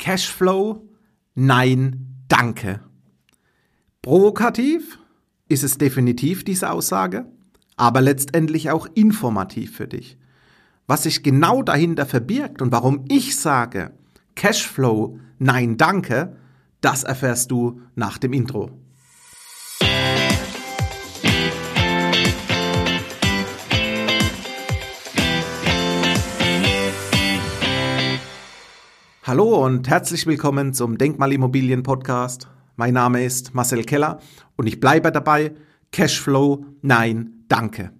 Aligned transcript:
Cashflow? 0.00 0.88
Nein, 1.34 2.24
danke. 2.26 2.80
Provokativ 4.00 4.98
ist 5.46 5.62
es 5.62 5.76
definitiv 5.76 6.42
diese 6.42 6.70
Aussage, 6.70 7.26
aber 7.76 8.00
letztendlich 8.00 8.70
auch 8.70 8.86
informativ 8.94 9.76
für 9.76 9.86
dich. 9.86 10.16
Was 10.86 11.02
sich 11.02 11.22
genau 11.22 11.62
dahinter 11.62 12.06
verbirgt 12.06 12.62
und 12.62 12.72
warum 12.72 13.04
ich 13.08 13.36
sage, 13.36 13.92
Cashflow, 14.36 15.18
nein, 15.38 15.76
danke, 15.76 16.34
das 16.80 17.04
erfährst 17.04 17.50
du 17.50 17.82
nach 17.94 18.16
dem 18.16 18.32
Intro. 18.32 18.70
Hallo 29.30 29.64
und 29.64 29.88
herzlich 29.88 30.26
willkommen 30.26 30.74
zum 30.74 30.98
Denkmalimmobilien 30.98 31.84
Podcast. 31.84 32.48
Mein 32.74 32.94
Name 32.94 33.24
ist 33.24 33.54
Marcel 33.54 33.84
Keller 33.84 34.18
und 34.56 34.66
ich 34.66 34.80
bleibe 34.80 35.12
dabei. 35.12 35.54
Cashflow, 35.92 36.66
nein, 36.82 37.44
danke. 37.46 37.92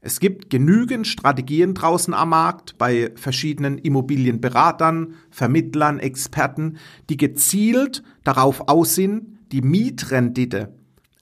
Es 0.00 0.18
gibt 0.18 0.48
genügend 0.48 1.06
Strategien 1.06 1.74
draußen 1.74 2.14
am 2.14 2.30
Markt 2.30 2.78
bei 2.78 3.12
verschiedenen 3.16 3.76
Immobilienberatern, 3.76 5.12
Vermittlern, 5.30 5.98
Experten, 5.98 6.78
die 7.10 7.18
gezielt 7.18 8.02
darauf 8.24 8.66
aussehen, 8.66 9.40
die 9.52 9.60
Mietrendite 9.60 10.74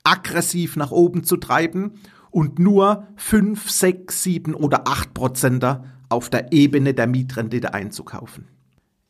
aggressiv 0.05 0.77
nach 0.77 0.93
oben 0.93 1.25
zu 1.25 1.37
treiben 1.37 1.95
und 2.31 2.61
nur 2.61 3.09
5, 3.17 3.69
6, 3.69 4.23
7 4.23 4.55
oder 4.55 4.87
8 4.87 5.13
Prozenter 5.13 5.87
auf 6.09 6.31
der 6.31 6.53
Ebene 6.53 6.95
der 6.95 7.09
Mietrendite 7.09 7.75
einzukaufen. 7.75 8.47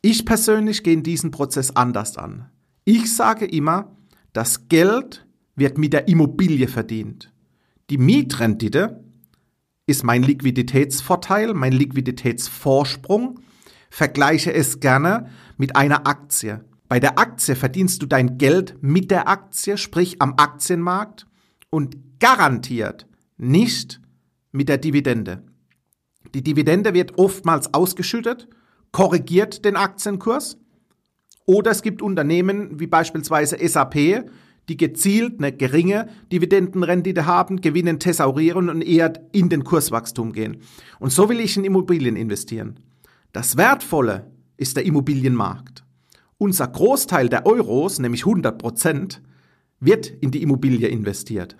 Ich 0.01 0.25
persönlich 0.25 0.83
gehe 0.83 1.01
diesen 1.01 1.29
Prozess 1.29 1.75
anders 1.75 2.17
an. 2.17 2.49
Ich 2.85 3.15
sage 3.15 3.45
immer, 3.45 3.95
das 4.33 4.67
Geld 4.67 5.27
wird 5.55 5.77
mit 5.77 5.93
der 5.93 6.07
Immobilie 6.07 6.67
verdient. 6.67 7.31
Die 7.91 7.99
Mietrendite 7.99 9.03
ist 9.85 10.03
mein 10.03 10.23
Liquiditätsvorteil, 10.23 11.53
mein 11.53 11.73
Liquiditätsvorsprung. 11.73 13.41
Vergleiche 13.91 14.53
es 14.53 14.79
gerne 14.79 15.29
mit 15.57 15.75
einer 15.75 16.07
Aktie. 16.07 16.63
Bei 16.87 16.99
der 16.99 17.19
Aktie 17.19 17.55
verdienst 17.55 18.01
du 18.01 18.07
dein 18.07 18.37
Geld 18.39 18.81
mit 18.81 19.11
der 19.11 19.27
Aktie, 19.27 19.77
sprich 19.77 20.21
am 20.21 20.33
Aktienmarkt 20.37 21.27
und 21.69 22.19
garantiert 22.19 23.05
nicht 23.37 24.01
mit 24.51 24.67
der 24.67 24.77
Dividende. 24.77 25.43
Die 26.33 26.43
Dividende 26.43 26.93
wird 26.93 27.17
oftmals 27.17 27.73
ausgeschüttet 27.73 28.47
korrigiert 28.91 29.65
den 29.65 29.75
Aktienkurs. 29.75 30.57
Oder 31.45 31.71
es 31.71 31.81
gibt 31.81 32.01
Unternehmen 32.01 32.79
wie 32.79 32.87
beispielsweise 32.87 33.57
SAP, 33.67 34.25
die 34.69 34.77
gezielt 34.77 35.39
eine 35.39 35.51
geringe 35.51 36.07
Dividendenrendite 36.31 37.25
haben, 37.25 37.61
Gewinnen 37.61 37.99
thesaurieren 37.99 38.69
und 38.69 38.81
eher 38.81 39.13
in 39.31 39.49
den 39.49 39.63
Kurswachstum 39.63 40.33
gehen. 40.33 40.57
Und 40.99 41.11
so 41.11 41.29
will 41.29 41.39
ich 41.39 41.57
in 41.57 41.65
Immobilien 41.65 42.15
investieren. 42.15 42.79
Das 43.33 43.57
Wertvolle 43.57 44.31
ist 44.57 44.77
der 44.77 44.85
Immobilienmarkt. 44.85 45.83
Unser 46.37 46.67
Großteil 46.67 47.29
der 47.29 47.45
Euros, 47.45 47.99
nämlich 47.99 48.25
100 48.25 48.57
Prozent, 48.57 49.21
wird 49.79 50.07
in 50.07 50.31
die 50.31 50.41
Immobilie 50.41 50.87
investiert. 50.87 51.57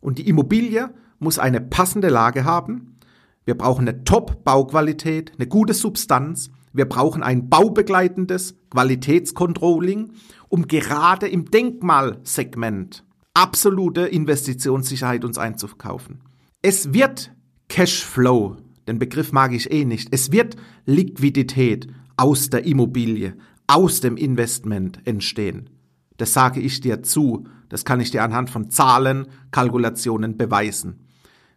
Und 0.00 0.18
die 0.18 0.28
Immobilie 0.28 0.90
muss 1.18 1.38
eine 1.38 1.60
passende 1.60 2.08
Lage 2.08 2.44
haben. 2.44 2.96
Wir 3.44 3.56
brauchen 3.56 3.86
eine 3.86 4.04
Top-Bauqualität, 4.04 5.32
eine 5.36 5.46
gute 5.46 5.74
Substanz, 5.74 6.50
wir 6.72 6.84
brauchen 6.84 7.22
ein 7.22 7.48
baubegleitendes 7.48 8.56
Qualitätscontrolling, 8.70 10.12
um 10.48 10.66
gerade 10.66 11.28
im 11.28 11.50
Denkmalsegment 11.50 13.04
absolute 13.34 14.02
Investitionssicherheit 14.02 15.24
uns 15.24 15.38
einzukaufen. 15.38 16.20
Es 16.62 16.92
wird 16.92 17.32
Cashflow, 17.68 18.56
den 18.86 18.98
Begriff 18.98 19.32
mag 19.32 19.52
ich 19.52 19.70
eh 19.70 19.84
nicht, 19.84 20.08
es 20.10 20.32
wird 20.32 20.56
Liquidität 20.84 21.88
aus 22.16 22.50
der 22.50 22.64
Immobilie, 22.66 23.36
aus 23.66 24.00
dem 24.00 24.16
Investment 24.16 25.00
entstehen. 25.06 25.70
Das 26.16 26.32
sage 26.32 26.60
ich 26.60 26.80
dir 26.80 27.02
zu, 27.02 27.46
das 27.68 27.84
kann 27.84 28.00
ich 28.00 28.10
dir 28.10 28.22
anhand 28.22 28.50
von 28.50 28.70
Zahlen, 28.70 29.26
Kalkulationen 29.52 30.36
beweisen. 30.36 31.06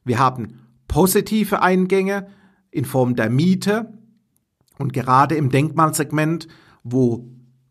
Wir 0.06 0.20
haben 0.20 0.60
positive 0.88 1.62
Eingänge 1.62 2.28
in 2.72 2.86
Form 2.86 3.16
der 3.16 3.30
Miete, 3.30 3.92
und 4.78 4.94
gerade 4.94 5.36
im 5.36 5.50
Denkmalsegment, 5.50 6.48
wo 6.84 7.30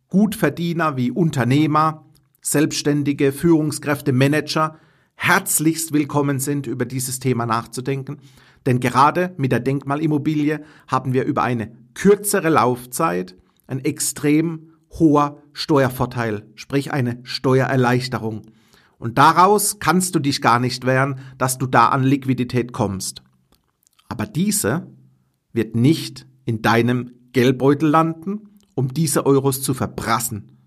Gutverdiener 0.09 0.97
wie 0.97 1.11
Unternehmer, 1.11 2.07
Selbstständige, 2.41 3.33
Führungskräfte, 3.33 4.13
Manager 4.13 4.79
herzlichst 5.15 5.93
willkommen 5.93 6.39
sind, 6.39 6.67
über 6.67 6.85
dieses 6.85 7.21
Thema 7.21 7.47
nachzudenken. 7.47 8.19
Denn 8.67 8.81
gerade 8.81 9.35
mit 9.37 9.53
der 9.53 9.61
Denkmalimmobilie 9.61 10.65
haben 10.87 11.13
wir 11.13 11.25
über 11.25 11.43
eine 11.43 11.73
kürzere 11.95 12.49
Laufzeit 12.49 13.37
ein 13.67 13.81
extrem 13.81 14.73
hoher 14.99 15.43
Steuervorteil, 15.53 16.47
sprich 16.55 16.93
eine 16.93 17.21
Steuererleichterung. 17.23 18.43
Und 18.99 19.19
daraus 19.19 19.79
kannst 19.79 20.15
du 20.15 20.19
dich 20.19 20.43
gar 20.43 20.61
nicht 20.61 20.87
wehren, 20.87 21.21
dass 21.39 21.59
du 21.59 21.67
da 21.67 21.89
an 21.89 22.05
Liquidität 22.05 22.73
kommst. 22.73 23.23
Aber 24.09 24.27
diese 24.27 24.87
wird 25.53 25.75
nicht 25.75 26.27
in 26.45 26.63
deinem 26.63 27.13
Geldbeutel 27.33 27.89
landen, 27.89 28.59
um 28.75 28.93
diese 28.93 29.27
Euros 29.27 29.63
zu 29.63 29.75
verbrassen. 29.75 30.59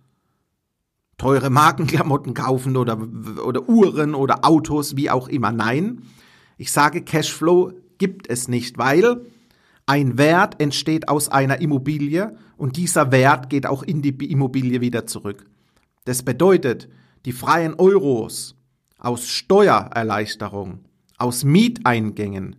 Teure 1.17 1.49
Markenklamotten 1.49 2.33
kaufen 2.33 2.75
oder, 2.75 2.97
oder 3.45 3.69
Uhren 3.69 4.15
oder 4.15 4.43
Autos, 4.45 4.97
wie 4.97 5.09
auch 5.09 5.27
immer. 5.27 5.51
Nein, 5.51 6.01
ich 6.57 6.71
sage, 6.71 7.01
Cashflow 7.01 7.71
gibt 7.97 8.29
es 8.29 8.47
nicht, 8.47 8.77
weil 8.77 9.21
ein 9.85 10.17
Wert 10.17 10.59
entsteht 10.61 11.07
aus 11.07 11.29
einer 11.29 11.61
Immobilie 11.61 12.35
und 12.57 12.77
dieser 12.77 13.11
Wert 13.11 13.49
geht 13.49 13.65
auch 13.67 13.83
in 13.83 14.01
die 14.01 14.09
Immobilie 14.31 14.81
wieder 14.81 15.05
zurück. 15.05 15.45
Das 16.05 16.23
bedeutet, 16.23 16.89
die 17.25 17.31
freien 17.31 17.75
Euros 17.75 18.55
aus 18.97 19.27
Steuererleichterung, 19.27 20.79
aus 21.17 21.43
Mieteingängen, 21.43 22.55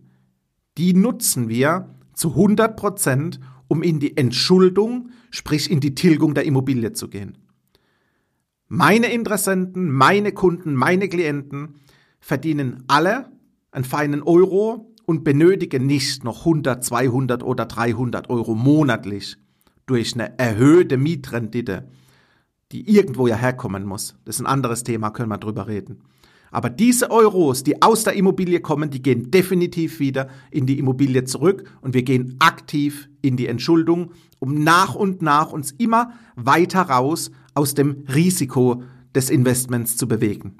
die 0.77 0.93
nutzen 0.93 1.49
wir 1.49 1.89
zu 2.17 2.31
100 2.31 2.75
Prozent, 2.75 3.39
um 3.67 3.83
in 3.83 3.99
die 3.99 4.17
Entschuldung, 4.17 5.11
sprich 5.29 5.69
in 5.69 5.79
die 5.79 5.95
Tilgung 5.95 6.33
der 6.33 6.45
Immobilie 6.45 6.93
zu 6.93 7.09
gehen. 7.09 7.37
Meine 8.67 9.11
Interessenten, 9.11 9.91
meine 9.91 10.31
Kunden, 10.33 10.73
meine 10.73 11.07
Klienten 11.07 11.75
verdienen 12.19 12.83
alle 12.87 13.31
einen 13.71 13.85
feinen 13.85 14.23
Euro 14.23 14.93
und 15.05 15.23
benötigen 15.23 15.85
nicht 15.85 16.23
noch 16.23 16.39
100, 16.39 16.83
200 16.83 17.43
oder 17.43 17.65
300 17.65 18.29
Euro 18.29 18.55
monatlich 18.55 19.37
durch 19.85 20.15
eine 20.15 20.37
erhöhte 20.37 20.97
Mietrendite, 20.97 21.87
die 22.73 22.89
irgendwo 22.93 23.27
ja 23.27 23.37
herkommen 23.37 23.85
muss. 23.85 24.15
Das 24.25 24.35
ist 24.35 24.41
ein 24.41 24.47
anderes 24.47 24.83
Thema, 24.83 25.11
können 25.11 25.29
wir 25.29 25.37
drüber 25.37 25.67
reden. 25.67 26.01
Aber 26.51 26.69
diese 26.69 27.11
Euros, 27.11 27.63
die 27.63 27.81
aus 27.81 28.03
der 28.03 28.13
Immobilie 28.13 28.59
kommen, 28.59 28.89
die 28.89 29.01
gehen 29.01 29.31
definitiv 29.31 29.99
wieder 29.99 30.29
in 30.51 30.65
die 30.65 30.79
Immobilie 30.79 31.23
zurück 31.25 31.69
und 31.81 31.93
wir 31.93 32.03
gehen 32.03 32.35
aktiv 32.39 33.09
in 33.21 33.37
die 33.37 33.47
Entschuldung, 33.47 34.11
um 34.39 34.63
nach 34.63 34.95
und 34.95 35.21
nach 35.21 35.51
uns 35.51 35.71
immer 35.71 36.13
weiter 36.35 36.81
raus 36.81 37.31
aus 37.53 37.73
dem 37.73 38.05
Risiko 38.13 38.83
des 39.13 39.29
Investments 39.29 39.97
zu 39.97 40.07
bewegen. 40.07 40.57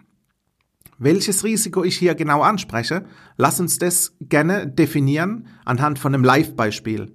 Welches 0.99 1.43
Risiko 1.43 1.83
ich 1.83 1.95
hier 1.95 2.15
genau 2.15 2.41
anspreche, 2.41 3.05
lass 3.37 3.59
uns 3.59 3.77
das 3.77 4.15
gerne 4.19 4.67
definieren 4.67 5.45
anhand 5.63 5.99
von 5.99 6.13
einem 6.13 6.23
Live-Beispiel. 6.23 7.13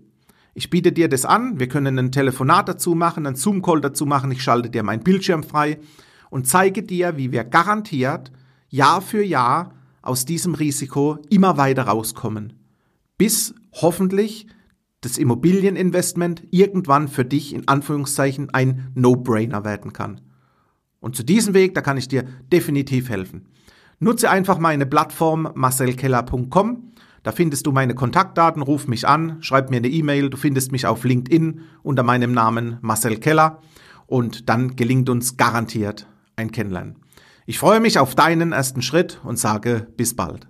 Ich 0.55 0.71
biete 0.71 0.93
dir 0.93 1.09
das 1.09 1.25
an, 1.25 1.59
wir 1.59 1.67
können 1.67 1.99
ein 1.99 2.13
Telefonat 2.13 2.69
dazu 2.69 2.95
machen, 2.95 3.27
einen 3.27 3.37
Zoom-Call 3.37 3.81
dazu 3.81 4.07
machen, 4.07 4.31
ich 4.31 4.43
schalte 4.43 4.71
dir 4.71 4.83
meinen 4.83 5.03
Bildschirm 5.03 5.43
frei 5.43 5.79
und 6.31 6.47
zeige 6.47 6.83
dir, 6.83 7.17
wie 7.17 7.33
wir 7.33 7.43
garantiert 7.43 8.31
Jahr 8.73 9.03
für 9.03 9.23
Jahr 9.23 9.75
aus 10.01 10.25
diesem 10.25 10.55
Risiko 10.55 11.19
immer 11.29 11.59
weiter 11.59 11.85
rauskommen, 11.85 12.55
bis 13.19 13.55
hoffentlich 13.71 14.47
das 15.03 15.19
Immobilieninvestment 15.19 16.45
irgendwann 16.51 17.09
für 17.09 17.27
dich 17.27 17.55
in 17.55 17.69
Anführungszeichen 17.69 18.49
ein 18.51 18.91
No-Brainer 18.95 19.65
werden 19.65 19.93
kann. 19.93 20.23
Und 21.01 21.17
zu 21.17 21.23
diesem 21.23 21.53
Weg, 21.53 21.75
da 21.75 21.83
kann 21.83 21.99
ich 21.99 22.09
dir 22.09 22.25
definitiv 22.51 23.11
helfen. 23.11 23.47
Nutze 23.99 24.31
einfach 24.31 24.59
meine 24.59 24.87
Plattform 24.87 25.51
marcelkeller.com. 25.55 26.93
Da 27.25 27.33
findest 27.33 27.67
du 27.67 27.73
meine 27.73 27.95
Kontaktdaten, 27.95 28.63
ruf 28.63 28.89
mich 28.89 29.07
an, 29.07 29.37
schreib 29.43 29.69
mir 29.69 29.77
eine 29.77 29.89
E-Mail, 29.89 30.31
du 30.31 30.39
findest 30.39 30.73
mich 30.73 30.87
auf 30.87 31.05
LinkedIn 31.05 31.61
unter 31.83 32.05
meinem 32.05 32.33
Namen 32.33 32.79
Marcel 32.81 33.19
Keller 33.19 33.61
und 34.07 34.49
dann 34.49 34.77
gelingt 34.77 35.11
uns 35.11 35.37
garantiert 35.37 36.07
ein 36.37 36.51
Kennenlernen. 36.51 37.02
Ich 37.45 37.59
freue 37.59 37.81
mich 37.81 37.99
auf 37.99 38.15
deinen 38.15 38.53
ersten 38.53 38.83
Schritt 38.83 39.21
und 39.25 39.37
sage 39.37 39.89
bis 39.97 40.15
bald. 40.15 40.47